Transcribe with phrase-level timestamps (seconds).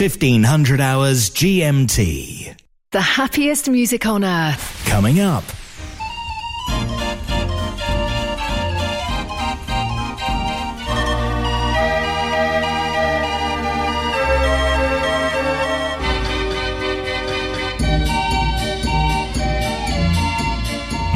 [0.00, 2.54] It's 1500 hours GMT.
[2.92, 4.86] The happiest music on earth.
[4.86, 5.42] Coming up.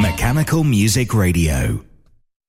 [0.01, 1.85] Mechanical Music Radio.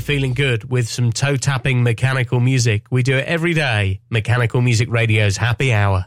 [0.00, 2.86] feeling good with some toe tapping mechanical music.
[2.90, 4.00] We do it every day.
[4.10, 6.06] Mechanical Music Radio's Happy Hour.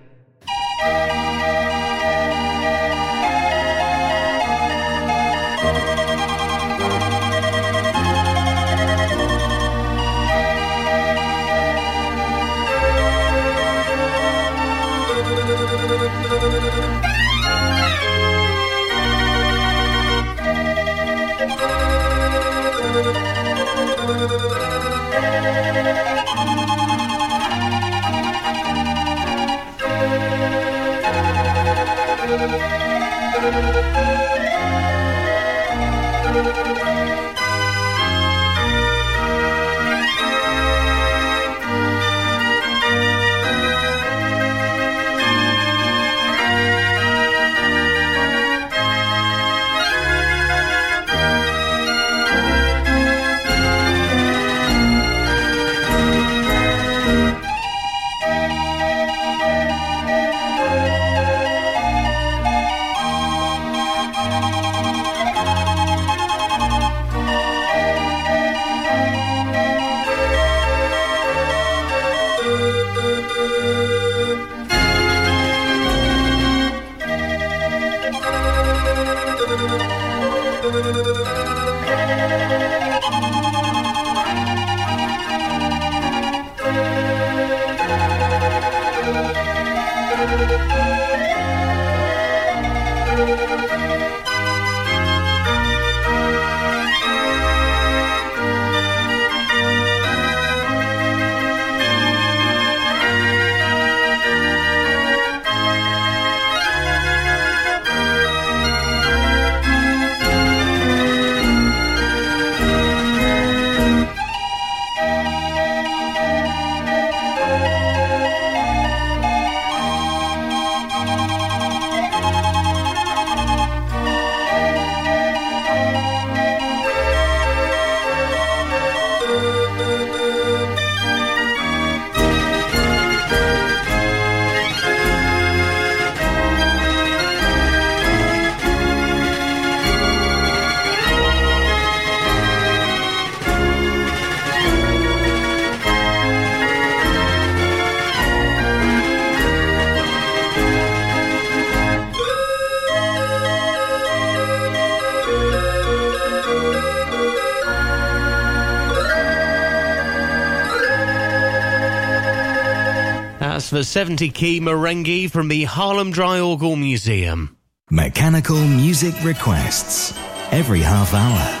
[163.71, 167.55] The 70 key merengue from the Haarlem Draaiorgel Museum.
[167.89, 170.11] Mechanical music requests
[170.51, 171.60] every half hour.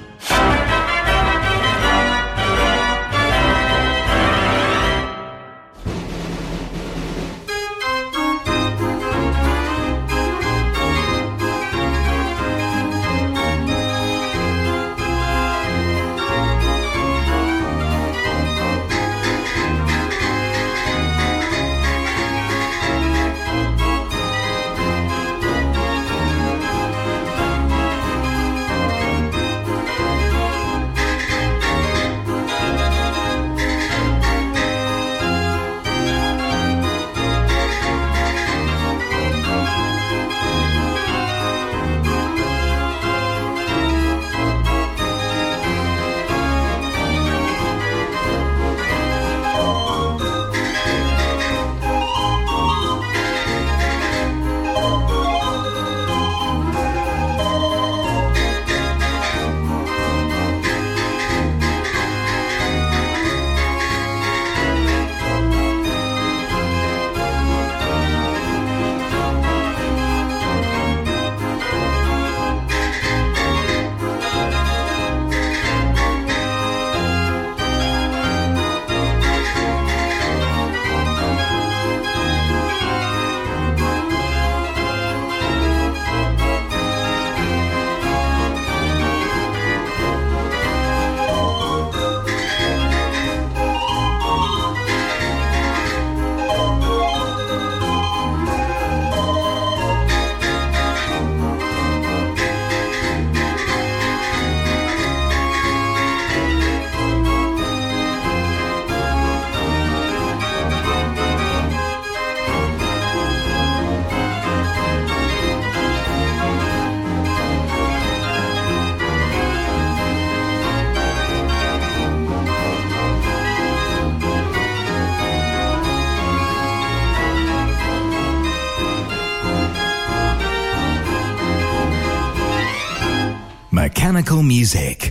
[134.73, 135.10] Music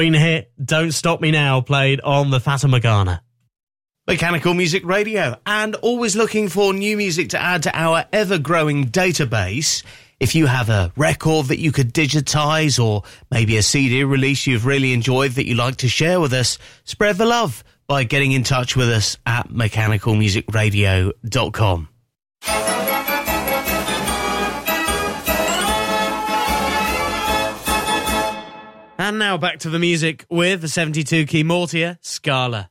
[0.00, 3.22] Queen hit Don't Stop Me Now played on the Fata Morgana.
[4.08, 8.86] Mechanical Music Radio, and always looking for new music to add to our ever growing
[8.86, 9.82] database.
[10.18, 14.64] If you have a record that you could digitize or maybe a CD release you've
[14.64, 18.42] really enjoyed that you'd like to share with us, spread the love by getting in
[18.42, 21.88] touch with us at mechanicalmusicradio.com.
[29.10, 32.70] And now back to the music with the 72 key Mortier Scala.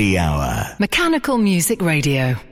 [0.00, 0.76] Happy Hour.
[0.78, 2.49] Mechanical Music Radio.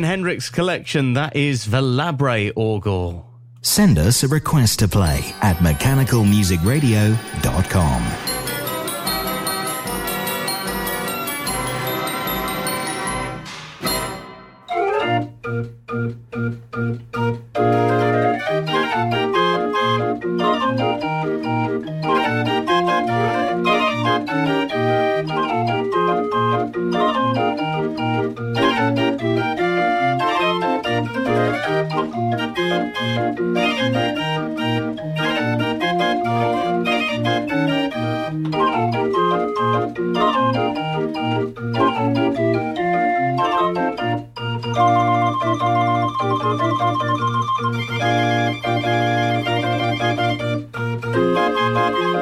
[0.00, 1.12] Robin Hendricks collection.
[1.12, 3.26] That is Velabre Orgel.
[3.60, 8.29] Send us a request to play at mechanicalmusicradio.com.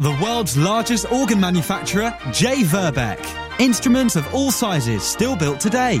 [0.00, 2.62] The world's largest organ manufacturer, J.
[2.62, 3.18] Verbeck.
[3.60, 6.00] Instruments of all sizes still built today.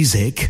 [0.00, 0.49] Music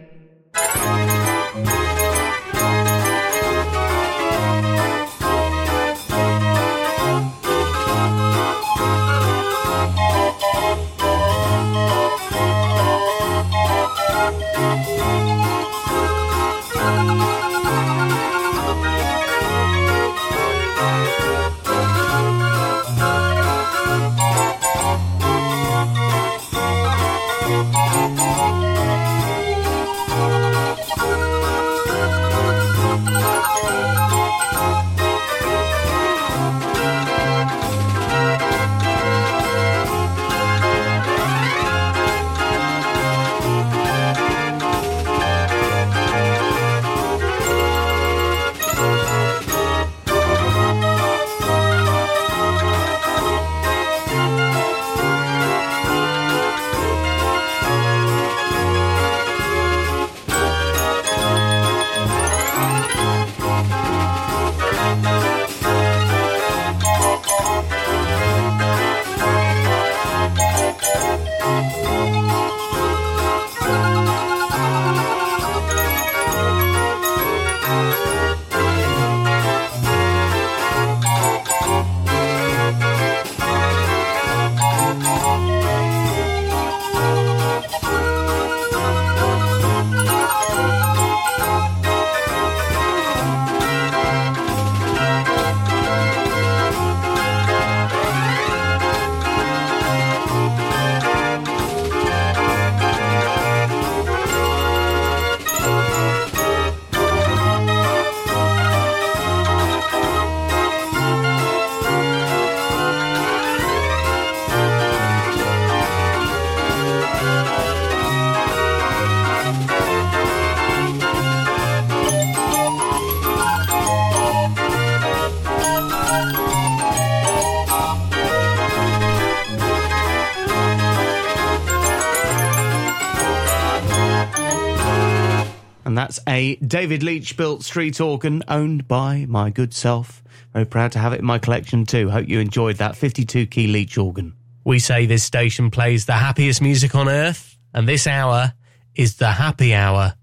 [136.71, 140.23] David Leach built street organ owned by my good self.
[140.53, 142.09] Very proud to have it in my collection too.
[142.09, 144.37] Hope you enjoyed that 52 key Leach organ.
[144.63, 148.53] We say this station plays the happiest music on earth, and this hour
[148.95, 150.13] is the happy hour.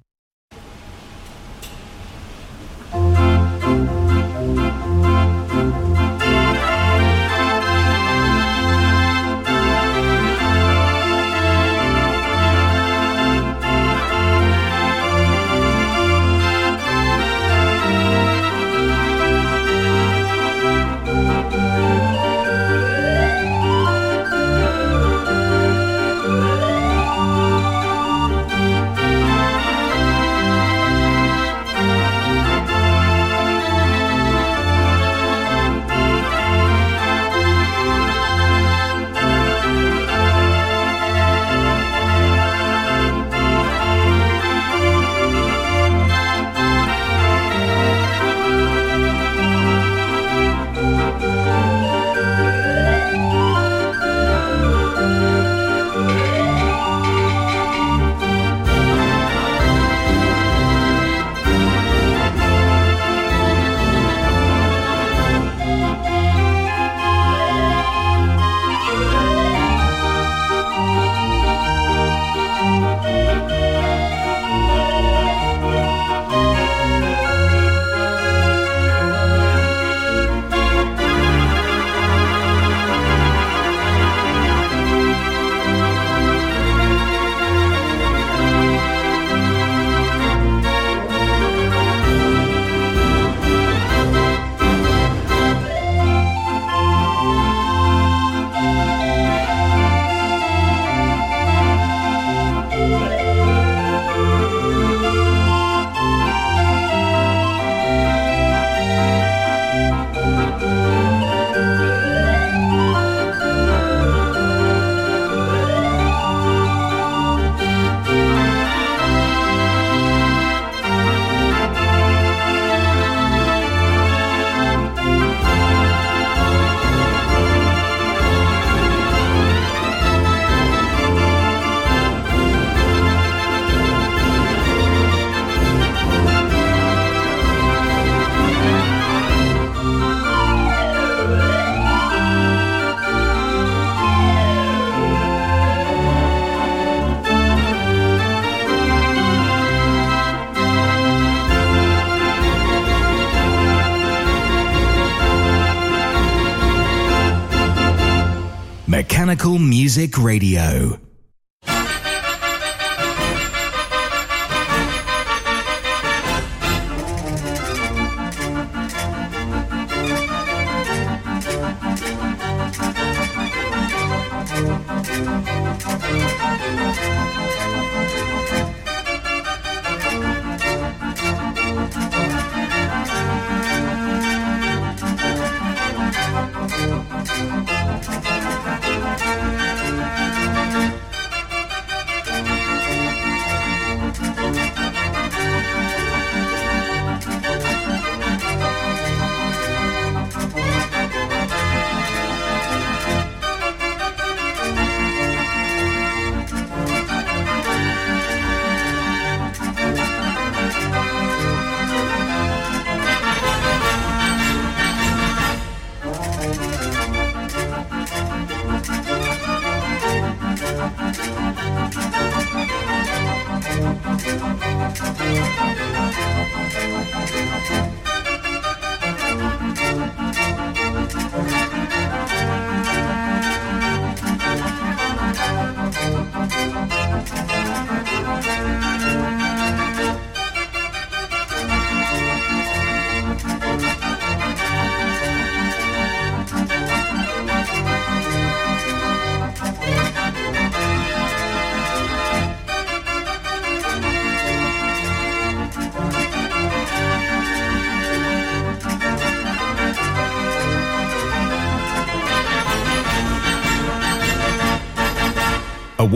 [159.59, 161.08] Music Radio.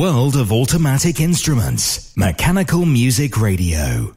[0.03, 2.13] World of automatic instruments.
[2.17, 4.17] Mechanical Music Radio.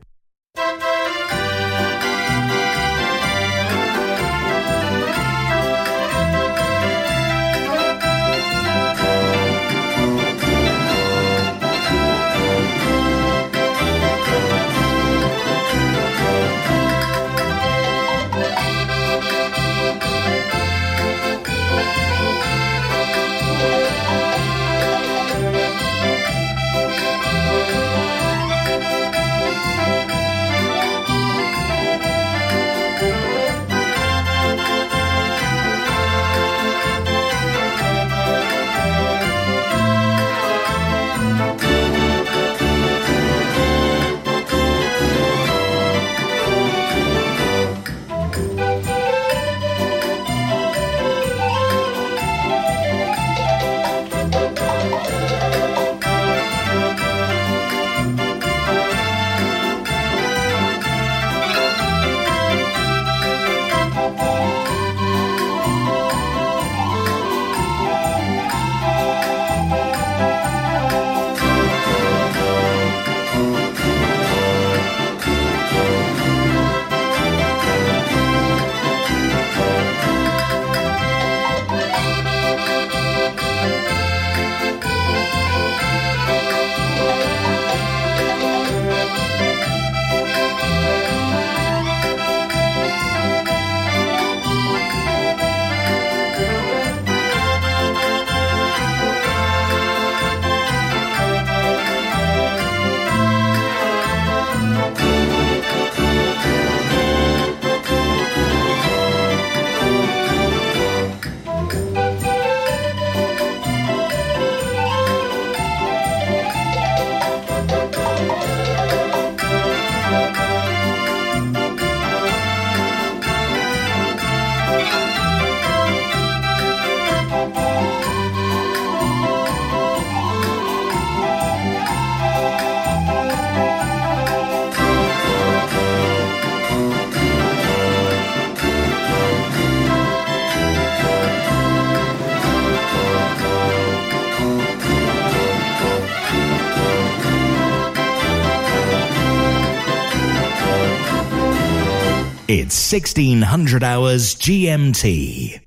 [152.91, 155.61] 1600 hours GMT.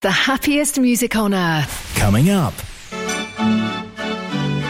[0.00, 1.94] The happiest music on earth.
[1.94, 2.54] Coming up